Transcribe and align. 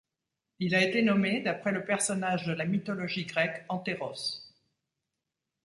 Il 0.57 0.73
a 0.73 0.81
été 0.81 1.03
nommé 1.03 1.41
d'après 1.41 1.71
le 1.71 1.85
personnage 1.85 2.47
de 2.47 2.53
la 2.53 2.65
mythologie 2.65 3.27
grecque 3.27 3.63
Antéros. 3.69 4.51